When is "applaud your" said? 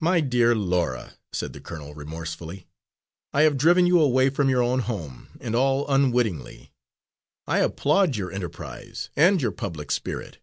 7.58-8.32